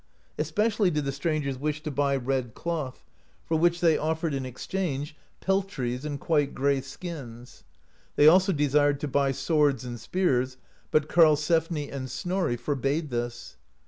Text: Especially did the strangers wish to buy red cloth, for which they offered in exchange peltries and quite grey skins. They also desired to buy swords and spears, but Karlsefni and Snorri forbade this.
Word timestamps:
Especially 0.39 0.89
did 0.89 1.05
the 1.05 1.11
strangers 1.11 1.59
wish 1.59 1.83
to 1.83 1.91
buy 1.91 2.15
red 2.15 2.55
cloth, 2.55 3.03
for 3.45 3.55
which 3.55 3.81
they 3.81 3.99
offered 3.99 4.33
in 4.33 4.47
exchange 4.47 5.15
peltries 5.41 6.03
and 6.03 6.19
quite 6.19 6.55
grey 6.55 6.81
skins. 6.81 7.63
They 8.15 8.27
also 8.27 8.51
desired 8.51 8.99
to 9.01 9.07
buy 9.07 9.31
swords 9.31 9.85
and 9.85 9.99
spears, 9.99 10.57
but 10.89 11.07
Karlsefni 11.07 11.91
and 11.91 12.09
Snorri 12.09 12.57
forbade 12.57 13.11
this. 13.11 13.57